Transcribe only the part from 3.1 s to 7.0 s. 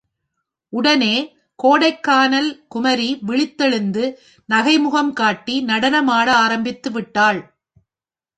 விழித்தெழுந்து நகை முகம் காட்டி நடனமாட ஆரம்பித்து